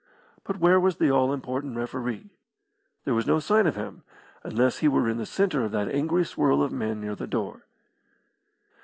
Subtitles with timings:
[0.43, 2.31] But where was the all important referee?
[3.05, 4.01] There was no sign of him,
[4.43, 7.67] unless he were in the centre of that angry swirl of men near the door.